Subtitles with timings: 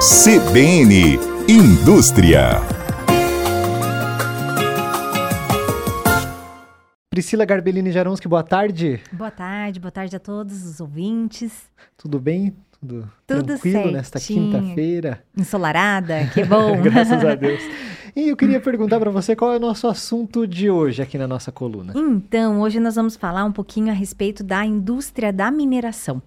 [0.00, 2.52] CBN Indústria.
[7.10, 8.98] Priscila Garbellini Jaronski, boa tarde.
[9.12, 11.52] Boa tarde, boa tarde a todos os ouvintes.
[11.98, 12.56] Tudo bem?
[12.80, 14.58] Tudo, Tudo tranquilo nesta certinho.
[14.58, 15.22] quinta-feira?
[15.36, 16.80] Ensolarada, que bom.
[16.80, 17.60] Graças a Deus.
[18.16, 21.28] E eu queria perguntar para você qual é o nosso assunto de hoje aqui na
[21.28, 21.92] nossa coluna.
[21.94, 26.22] Então, hoje nós vamos falar um pouquinho a respeito da indústria da mineração.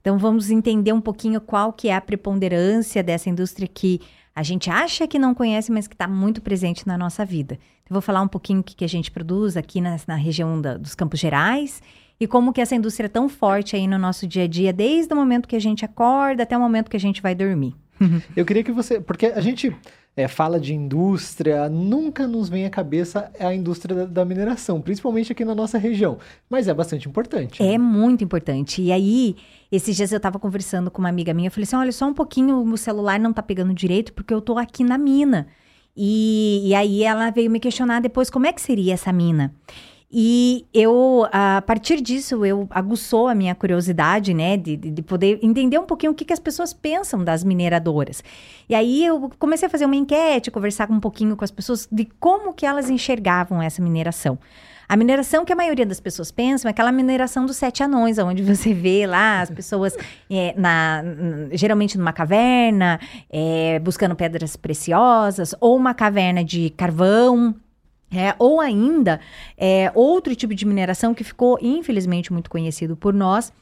[0.00, 4.00] Então, vamos entender um pouquinho qual que é a preponderância dessa indústria que
[4.34, 7.54] a gente acha que não conhece, mas que está muito presente na nossa vida.
[7.88, 10.60] Eu vou falar um pouquinho o que, que a gente produz aqui na, na região
[10.60, 11.80] da- dos Campos Gerais
[12.18, 15.12] e como que essa indústria é tão forte aí no nosso dia a dia, desde
[15.12, 17.74] o momento que a gente acorda até o momento que a gente vai dormir.
[18.36, 19.00] Eu queria que você.
[19.00, 19.74] Porque a gente
[20.16, 25.32] é, fala de indústria, nunca nos vem à cabeça a indústria da, da mineração, principalmente
[25.32, 26.18] aqui na nossa região.
[26.48, 27.62] Mas é bastante importante.
[27.62, 27.78] É né?
[27.78, 28.80] muito importante.
[28.80, 29.36] E aí,
[29.72, 32.14] esses dias eu tava conversando com uma amiga minha, eu falei assim: olha, só um
[32.14, 35.48] pouquinho, o meu celular não tá pegando direito, porque eu tô aqui na mina.
[35.96, 39.54] E, e aí ela veio me questionar depois como é que seria essa mina.
[40.16, 45.40] E eu, a partir disso, eu aguçou a minha curiosidade, né, de, de de poder
[45.42, 48.22] entender um pouquinho o que, que as pessoas pensam das mineradoras.
[48.68, 52.04] E aí eu comecei a fazer uma enquete, conversar um pouquinho com as pessoas de
[52.20, 54.38] como que elas enxergavam essa mineração.
[54.88, 58.42] A mineração que a maioria das pessoas pensam é aquela mineração dos sete anões, onde
[58.42, 59.96] você vê lá as pessoas
[60.30, 61.02] é, na,
[61.52, 67.54] geralmente numa caverna, é, buscando pedras preciosas, ou uma caverna de carvão,
[68.12, 69.20] é, ou ainda
[69.56, 73.52] é, outro tipo de mineração que ficou, infelizmente, muito conhecido por nós,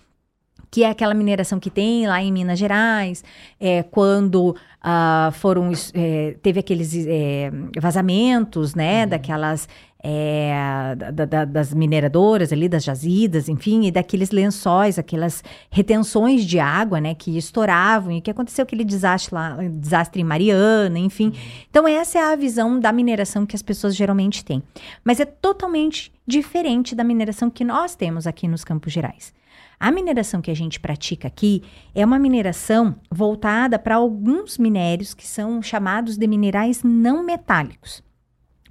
[0.71, 3.23] que é aquela mineração que tem lá em Minas Gerais,
[3.61, 9.69] é, quando ah, foram é, teve aqueles é, vazamentos, né, daquelas
[10.03, 16.59] é, da- da- das mineradoras ali, das jazidas, enfim, e daqueles lençóis, aquelas retenções de
[16.59, 21.33] água, né, que estouravam e que aconteceu aquele desastre lá, desastre em Mariana, enfim.
[21.71, 24.63] Então essa é a visão da mineração que as pessoas geralmente têm,
[25.05, 29.33] mas é totalmente diferente da mineração que nós temos aqui nos Campos Gerais.
[29.79, 31.63] A mineração que a gente pratica aqui
[31.95, 38.03] é uma mineração voltada para alguns minérios que são chamados de minerais não metálicos.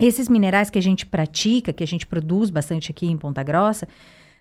[0.02, 3.88] Esses minerais que a gente pratica, que a gente produz bastante aqui em Ponta Grossa,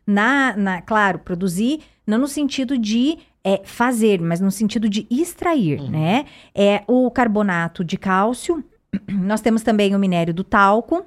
[0.06, 5.82] na, na- claro, produzir não no sentido de é, fazer, mas no sentido de extrair,
[5.82, 6.24] né?
[6.54, 8.64] É o carbonato de cálcio.
[9.06, 11.04] Nós temos também o minério do talco,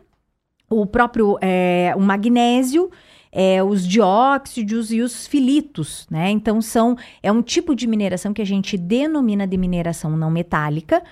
[0.69, 2.91] o próprio é, o magnésio,
[3.31, 6.29] é, os dióxidos e os filitos, né?
[6.29, 11.03] Então são é um tipo de mineração que a gente denomina de mineração não metálica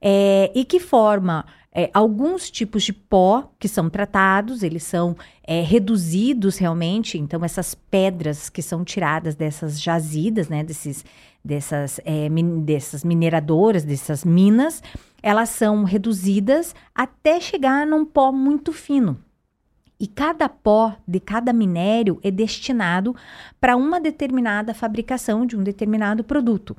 [0.00, 5.60] é, e que forma é, alguns tipos de pó que são tratados, eles são é,
[5.62, 7.16] reduzidos realmente.
[7.18, 10.64] Então essas pedras que são tiradas dessas jazidas, né?
[10.64, 11.04] Desses
[11.42, 14.82] dessas, é, min- dessas mineradoras, dessas minas,
[15.22, 19.18] elas são reduzidas até chegar num pó muito fino.
[19.98, 23.14] E cada pó de cada minério é destinado
[23.60, 26.76] para uma determinada fabricação de um determinado produto.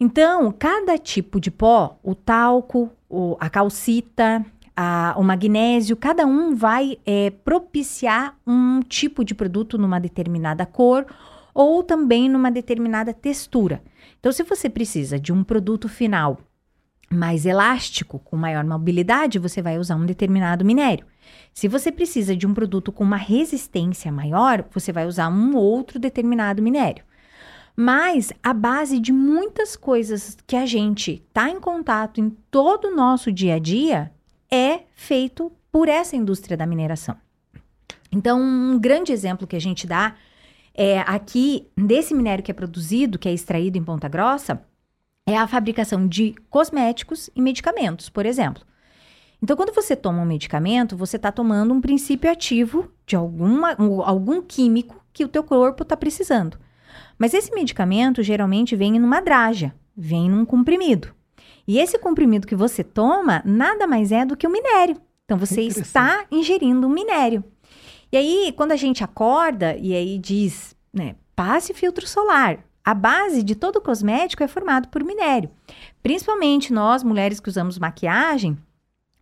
[0.00, 4.44] Então, cada tipo de pó, o talco, o- a calcita,
[4.76, 11.04] a- o magnésio, cada um vai eh, propiciar um tipo de produto numa determinada cor
[11.52, 13.82] ou também numa determinada textura.
[14.20, 16.38] Então, se você precisa de um produto final
[17.10, 21.06] mais elástico, com maior mobilidade, você vai usar um determinado minério.
[21.52, 25.98] Se você precisa de um produto com uma resistência maior, você vai usar um outro
[25.98, 27.02] determinado minério.
[27.80, 32.96] Mas a base de muitas coisas que a gente está em contato em todo o
[32.96, 34.10] nosso dia a dia
[34.50, 37.14] é feito por essa indústria da mineração.
[38.10, 40.16] Então, um grande exemplo que a gente dá
[40.74, 44.60] é aqui desse minério que é produzido, que é extraído em Ponta Grossa,
[45.24, 48.64] é a fabricação de cosméticos e medicamentos, por exemplo.
[49.40, 54.02] Então, quando você toma um medicamento, você está tomando um princípio ativo de alguma, um-
[54.02, 56.58] algum químico que o teu corpo está precisando.
[57.18, 61.14] Mas esse medicamento geralmente vem numa draja, vem num comprimido.
[61.66, 64.96] E esse comprimido que você toma nada mais é do que um minério.
[65.24, 67.44] Então, você está ingerindo um minério.
[68.10, 72.64] E aí, quando a gente acorda e aí diz, né, passe filtro solar.
[72.82, 75.50] A base de todo cosmético é formado por minério.
[76.02, 78.56] Principalmente nós, mulheres que usamos maquiagem,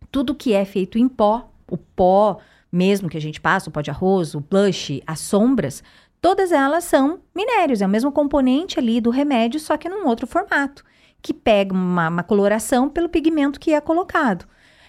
[0.09, 2.39] tudo que é feito em pó, o pó
[2.71, 5.83] mesmo que a gente passa, o pó de arroz, o blush, as sombras,
[6.21, 10.27] todas elas são minérios, é o mesmo componente ali do remédio, só que num outro
[10.27, 10.83] formato,
[11.21, 14.45] que pega uma, uma coloração pelo pigmento que é colocado.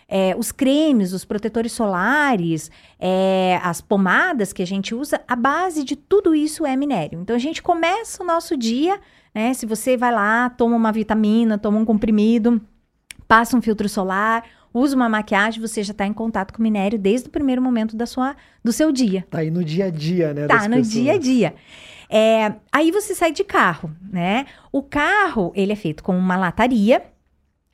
[0.09, 5.85] é, os cremes, os protetores solares, é, as pomadas que a gente usa, a base
[5.85, 7.21] de tudo isso é minério.
[7.21, 8.99] Então a gente começa o nosso dia,
[9.35, 9.53] né?
[9.53, 12.61] Se você vai lá, toma uma vitamina, toma um comprimido,
[13.29, 14.45] passa um filtro solar,
[14.79, 18.07] usa uma maquiagem, você já está em contato com minério desde o primeiro momento da
[18.07, 19.27] sua, do seu dia.
[19.31, 20.47] Tá aí no dia a dia, né?
[20.47, 20.91] Tá no pessoas.
[20.91, 21.55] dia a dia.
[22.11, 24.47] É, aí você sai de carro, né?
[24.73, 27.03] O carro, ele é feito com uma lataria,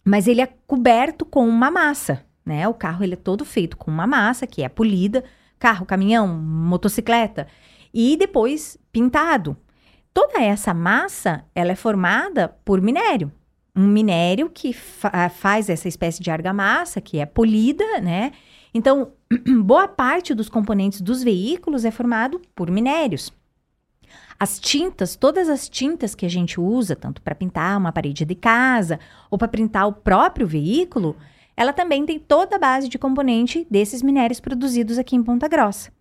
[0.05, 2.67] mas ele é coberto com uma massa, né?
[2.67, 5.25] O carro, ele é todo feito com uma massa, que é polida,
[5.59, 7.47] carro, caminhão, motocicleta,
[7.93, 9.57] e depois pintado.
[10.13, 13.33] Toda essa massa, ela é formada por minério.
[13.77, 18.33] Um minério que fa- faz essa espécie de argamassa, que é polida, né?
[18.73, 19.13] Então,
[19.63, 23.33] boa parte dos componentes dos veículos é formado por minérios.
[24.39, 28.35] As tintas, todas as tintas que a gente usa, tanto para pintar uma parede de
[28.35, 28.99] casa
[29.31, 31.17] ou para pintar o próprio veículo,
[31.57, 35.93] ela também tem toda a base de componente desses minérios produzidos aqui em Ponta Grossa.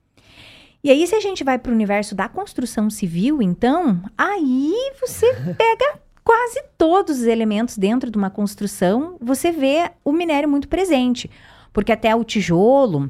[0.84, 5.32] E aí, se a gente vai para o universo da construção civil, então, aí você
[5.56, 11.30] pega quase todos os elementos dentro de uma construção, você vê o minério muito presente.
[11.72, 13.10] Porque até o tijolo,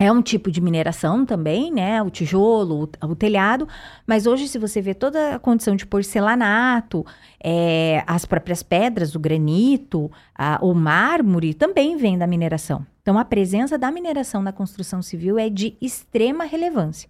[0.00, 2.02] é um tipo de mineração também, né?
[2.02, 3.68] O tijolo, o, o telhado.
[4.06, 7.04] Mas hoje, se você vê toda a condição de porcelanato,
[7.42, 12.84] é, as próprias pedras, o granito, a- o mármore, também vem da mineração.
[13.02, 17.08] Então, a presença da mineração na construção civil é de extrema relevância.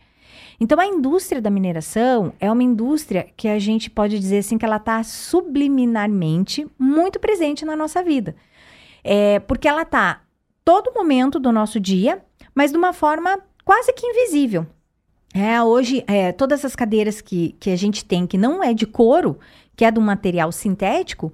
[0.61, 4.65] Então, a indústria da mineração é uma indústria que a gente pode dizer assim que
[4.65, 8.37] ela está subliminarmente muito presente na nossa vida.
[9.05, 10.23] É, porque ela está
[10.65, 12.23] todo momento do nosso dia,
[12.55, 14.67] mas de uma forma quase que invisível.
[15.35, 18.87] É, hoje, é, todas essas cadeiras que, que a gente tem, que não é de
[18.87, 19.39] couro,
[19.75, 21.33] que é de um material sintético,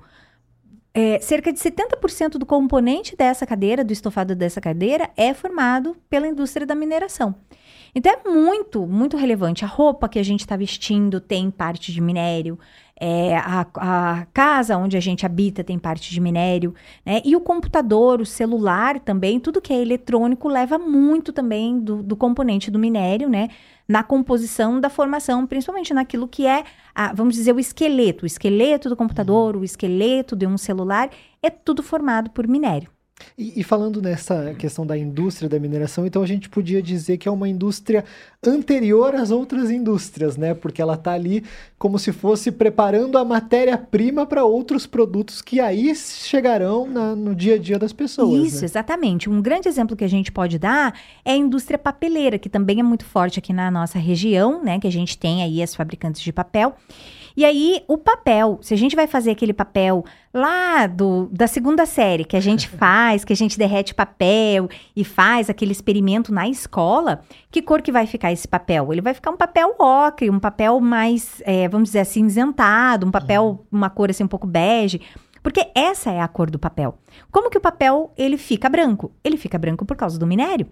[0.95, 6.27] é, cerca de 70% do componente dessa cadeira, do estofado dessa cadeira, é formado pela
[6.27, 7.35] indústria da mineração.
[7.95, 9.65] Então é muito, muito relevante.
[9.65, 12.59] A roupa que a gente está vestindo tem parte de minério,
[13.01, 16.75] é, a, a casa onde a gente habita tem parte de minério,
[17.07, 17.23] né?
[17.25, 22.17] E o computador, o celular também, tudo que é eletrônico leva muito também do, do
[22.17, 23.49] componente do minério, né?
[23.87, 26.65] Na composição da formação, principalmente naquilo que é,
[26.95, 28.25] a, vamos dizer, o esqueleto.
[28.25, 31.09] O esqueleto do computador, o esqueleto de um celular,
[31.43, 32.91] é tudo formado por minério.
[33.37, 37.29] E, e falando nessa questão da indústria da mineração, então a gente podia dizer que
[37.29, 38.05] é uma indústria
[38.47, 40.55] anterior às outras indústrias, né?
[40.55, 41.45] Porque ela está ali
[41.79, 47.55] como se fosse preparando a matéria-prima para outros produtos que aí chegarão na- no dia
[47.57, 48.47] a dia das pessoas.
[48.47, 48.65] Isso, né?
[48.65, 49.29] exatamente.
[49.29, 52.83] Um grande exemplo que a gente pode dar é a indústria papeleira, que também é
[52.83, 54.79] muito forte aqui na nossa região, né?
[54.79, 56.77] Que a gente tem aí as fabricantes de papel.
[57.39, 60.05] E aí, o papel, se a gente vai fazer aquele papel
[60.35, 65.05] lá do, da segunda série, que a gente faz, que a gente derrete papel e
[65.05, 68.93] faz aquele experimento na escola, que cor que vai ficar esse papel?
[68.93, 73.65] Ele vai ficar um papel ocre, um papel mais, é, vamos dizer, acinzentado, um papel,
[73.71, 75.01] uma cor assim um pouco bege.
[75.41, 76.99] Porque essa é a cor do papel.
[77.31, 79.13] Como que o papel ele fica branco?
[79.23, 80.67] Ele fica branco por causa do minério.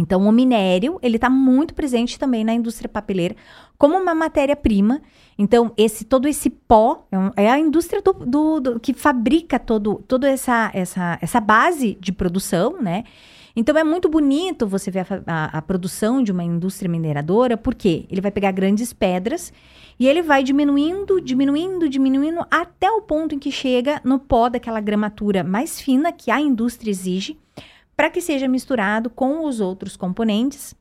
[0.00, 3.36] Então, o minério, ele está muito presente também na indústria papeleira
[3.76, 5.00] como uma matéria-prima.
[5.38, 7.06] Então, esse todo esse pó
[7.36, 11.96] é, é a indústria do, do- do- que fabrica todo, toda essa, essa, essa base
[12.00, 13.04] de produção, né?
[13.56, 18.06] Então, é muito bonito você ver a, a- a produção de uma indústria mineradora, porque
[18.10, 19.52] ele vai pegar grandes pedras
[19.98, 24.80] e ele vai diminuindo, diminuindo, diminuindo, até o ponto em que chega no pó daquela
[24.80, 27.36] gramatura mais fina que a indústria exige
[28.00, 30.74] para que seja misturado com os outros componentes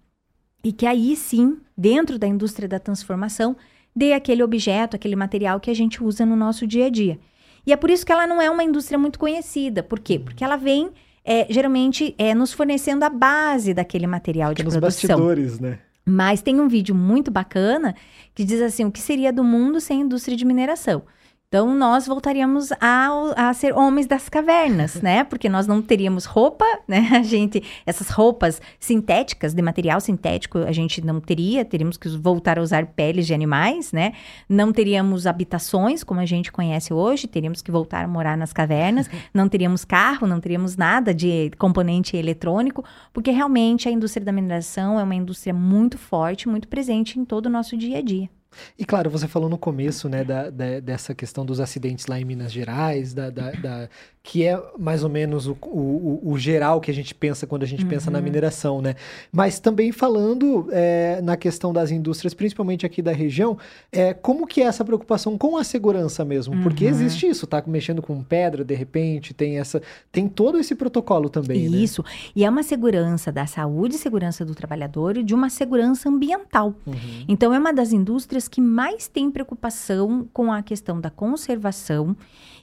[0.63, 3.57] e que aí sim, dentro da indústria da transformação,
[3.93, 7.19] dê aquele objeto, aquele material que a gente usa no nosso dia a dia.
[7.67, 9.83] E é por isso que ela não é uma indústria muito conhecida.
[9.83, 10.17] Por quê?
[10.17, 10.91] Porque ela vem,
[11.25, 15.09] é, geralmente, é, nos fornecendo a base daquele material de Nos produção.
[15.09, 15.79] bastidores, né?
[16.05, 17.95] Mas tem um vídeo muito bacana
[18.33, 21.03] que diz assim: o que seria do mundo sem indústria de mineração?
[21.51, 25.23] Então, nós voltaríamos a, a ser homens das cavernas, né?
[25.23, 27.09] Porque nós não teríamos roupa, né?
[27.17, 32.59] A gente, essas roupas sintéticas, de material sintético, a gente não teria, teríamos que voltar
[32.59, 34.13] a usar peles de animais, né?
[34.47, 39.09] Não teríamos habitações como a gente conhece hoje, teríamos que voltar a morar nas cavernas,
[39.33, 44.99] não teríamos carro, não teríamos nada de componente eletrônico, porque realmente a indústria da mineração
[44.99, 48.29] é uma indústria muito forte, muito presente em todo o nosso dia a dia.
[48.77, 52.25] E claro, você falou no começo, né, da, da- dessa questão dos acidentes lá em
[52.25, 53.89] Minas Gerais, da, da- da-
[54.21, 57.65] que é mais ou menos o, o- o- geral que a gente pensa quando a
[57.65, 58.95] gente pensa na mineração, né?
[59.31, 63.57] Mas também falando é, na questão das indústrias, principalmente aqui da região,
[63.91, 66.61] é, como que é essa preocupação com a segurança mesmo?
[66.61, 66.91] Porque Uhum.
[66.91, 71.69] existe isso, tá mexendo com pedra, de repente, tem essa, tem todo esse protocolo também,
[71.69, 71.77] né?
[71.77, 72.03] Isso.
[72.35, 76.75] E é uma segurança da saúde segurança do trabalhador e de uma segurança ambiental.
[76.85, 76.93] Uhum.
[77.27, 82.15] Então, é uma das indústrias que mais tem preocupação com a questão da conservação.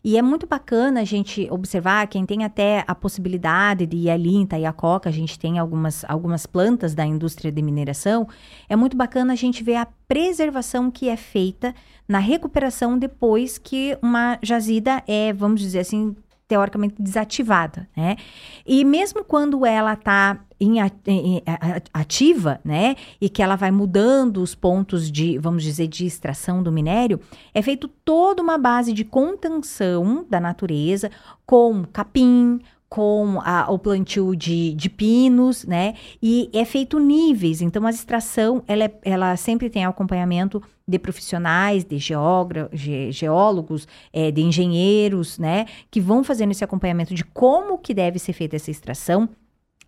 [0.04, 4.34] E é muito bacana a gente observar, quem tem até a possibilidade de ir ali
[4.34, 8.28] em Itaiacoca, a gente tem algumas, algumas plantas da indústria de mineração,
[8.68, 11.74] é muito bacana a gente ver a preservação que é feita
[12.08, 16.14] na recuperação depois que uma jazida é, vamos dizer assim,
[16.48, 18.16] teoricamente desativada, né?
[18.64, 20.40] E mesmo quando ela está
[21.92, 26.72] ativa, né, e que ela vai mudando os pontos de, vamos dizer, de extração do
[26.72, 27.20] minério,
[27.54, 31.10] é feito toda uma base de contenção da natureza
[31.44, 35.94] com capim, com a- o plantio de, de pinos, né?
[36.22, 37.60] E é feito níveis.
[37.60, 44.30] Então, a extração, ela, é- ela sempre tem acompanhamento de profissionais, de ge- geólogos, eh,
[44.30, 45.66] de engenheiros, né?
[45.90, 49.28] Que vão fazendo esse acompanhamento de como que deve ser feita essa extração,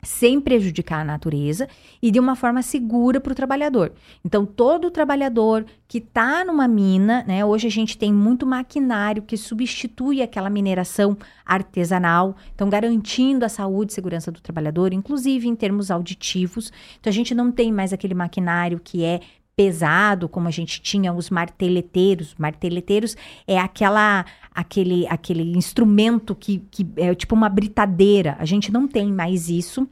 [0.02, 1.68] sem prejudicar a natureza
[2.00, 3.92] e de uma forma segura para o trabalhador.
[4.24, 7.44] Então, todo trabalhador que está numa mina, né?
[7.44, 13.92] Hoje a gente tem muito maquinário que substitui aquela mineração artesanal, então garantindo a saúde
[13.92, 16.72] e segurança do trabalhador, inclusive em termos auditivos.
[17.00, 19.20] Então, a gente não tem mais aquele maquinário que é
[19.58, 22.32] pesado, como a gente tinha os marteleteiros.
[22.38, 24.24] Marteleteiros é aquela
[24.54, 28.36] aquele aquele instrumento que, que é tipo uma britadeira.
[28.38, 29.88] A gente não tem mais isso.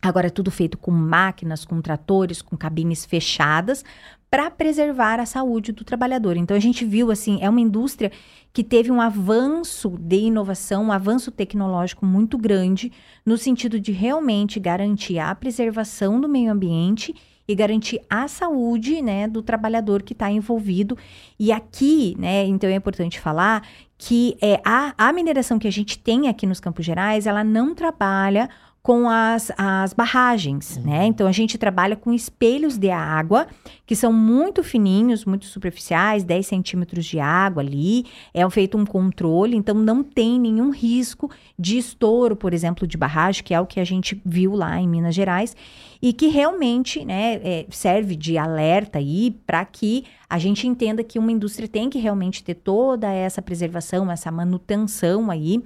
[0.00, 3.84] Agora é tudo feito com máquinas, com tratores, com cabines fechadas
[4.30, 6.38] para preservar a saúde do trabalhador.
[6.38, 8.10] Então a gente viu assim, é uma indústria
[8.50, 12.90] que teve um avanço de inovação, um avanço tecnológico muito grande
[13.26, 17.14] no sentido de realmente garantir a preservação do meio ambiente
[17.46, 20.96] e garantir a saúde, né, do trabalhador que está envolvido.
[21.38, 23.66] E aqui, né, então é importante falar
[23.98, 27.74] que é, a, a mineração que a gente tem aqui nos Campos Gerais, ela não
[27.74, 28.48] trabalha
[28.82, 31.06] com as, as barragens, né?
[31.06, 33.46] Então a gente trabalha com espelhos de água
[33.86, 38.06] que são muito fininhos, muito superficiais, 10 centímetros de água ali.
[38.34, 43.44] É feito um controle, então não tem nenhum risco de estouro, por exemplo, de barragem,
[43.44, 45.56] que é o que a gente viu lá em Minas Gerais,
[46.00, 51.20] e que realmente né, é, serve de alerta aí para que a gente entenda que
[51.20, 55.62] uma indústria tem que realmente ter toda essa preservação, essa manutenção aí.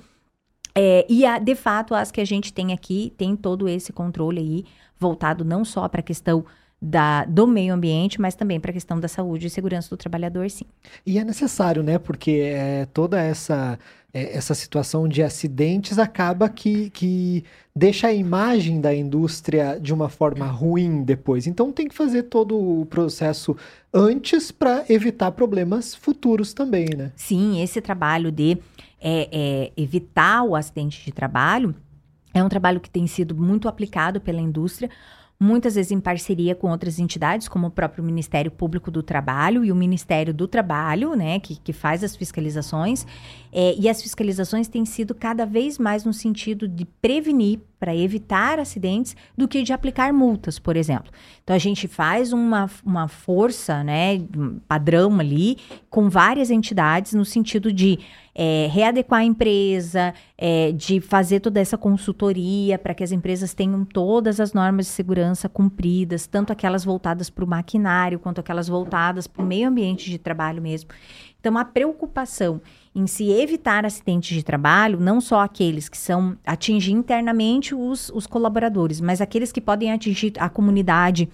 [0.77, 4.41] É, e, a, de fato, as que a gente tem aqui tem todo esse controle
[4.41, 4.65] aí,
[4.99, 6.45] voltado não só para a questão
[6.81, 10.49] da, do meio ambiente, mas também para a questão da saúde e segurança do trabalhador,
[10.51, 10.67] sim.
[11.07, 11.99] E é necessário, né?
[11.99, 13.79] Porque é, toda essa,
[14.13, 20.11] é, essa situação de acidentes acaba que, que deixa a imagem da indústria de uma
[20.11, 21.47] forma ruim depois.
[21.47, 23.57] Então tem que fazer todo o processo
[23.93, 27.13] antes para evitar problemas futuros também, né?
[27.17, 28.59] Sim, esse trabalho de
[29.09, 31.73] é, é, evitar o acidente de trabalho
[32.35, 34.91] é um trabalho que tem sido muito aplicado pela indústria,
[35.39, 39.71] muitas vezes em parceria com outras entidades, como o próprio Ministério Público do Trabalho e
[39.71, 43.07] o Ministério do Trabalho, né, que, que faz as fiscalizações.
[43.53, 48.59] É, e as fiscalizações têm sido cada vez mais no sentido de prevenir para evitar
[48.59, 51.13] acidentes do que de aplicar multas, por exemplo.
[51.43, 54.21] Então a gente faz uma, uma força, né,
[54.67, 55.59] padrão ali,
[55.91, 57.99] com várias entidades no sentido de
[58.39, 63.83] é, readequar a empresa, é, de fazer toda essa consultoria para que as empresas tenham
[63.83, 69.27] todas as normas de segurança cumpridas, tanto aquelas voltadas para o maquinário quanto aquelas voltadas
[69.27, 70.91] para o meio ambiente de trabalho mesmo.
[71.41, 72.61] Então, a preocupação
[72.95, 78.27] em se evitar acidentes de trabalho, não só aqueles que são atingir internamente os, os
[78.27, 81.29] colaboradores, mas aqueles que podem atingir a comunidade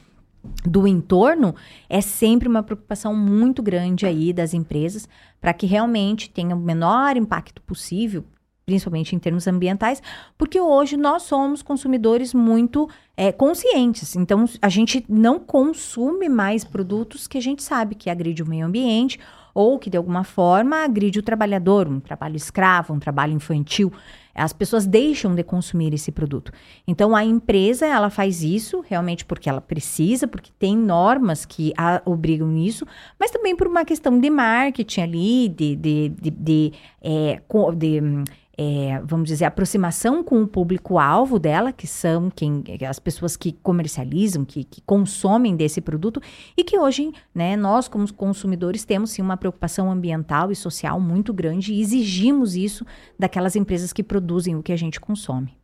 [0.64, 1.54] do entorno,
[1.88, 5.08] é sempre uma preocupação muito grande aí das empresas
[5.40, 8.24] para que realmente tenha o menor impacto possível,
[8.66, 10.02] principalmente em termos ambientais,
[10.36, 14.16] porque hoje nós somos consumidores muito é, conscientes.
[14.16, 18.66] Então, a gente não consome mais produtos que a gente sabe que agride o meio
[18.66, 19.18] ambiente
[19.54, 23.92] ou que de alguma forma agride o trabalhador, um trabalho escravo, um trabalho infantil.
[24.34, 26.52] As pessoas deixam de consumir esse produto.
[26.86, 32.00] Então a empresa ela faz isso realmente porque ela precisa, porque tem normas que a
[32.04, 32.86] obrigam isso,
[33.20, 37.42] mas também por uma questão de marketing ali, de, de, de, de, é,
[37.76, 38.24] de, hum,
[38.56, 44.44] é, vamos dizer, aproximação com o público-alvo dela, que são quem, as pessoas que comercializam,
[44.44, 46.20] que, que, consomem desse produto,
[46.56, 51.32] e que hoje, né, nós, como consumidores, temos sim uma preocupação ambiental e social muito
[51.32, 52.84] grande e exigimos isso
[53.18, 55.56] daquelas empresas que produzem o que a gente consome.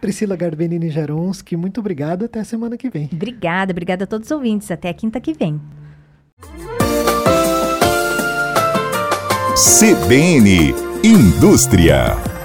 [0.00, 2.24] Priscila Garbenini Jaronski, muito obrigado.
[2.24, 3.08] Até a semana que vem.
[3.12, 4.70] Obrigada, obrigada a todos os ouvintes.
[4.70, 5.60] Até a quinta que vem.
[9.54, 12.35] CBN Indústria.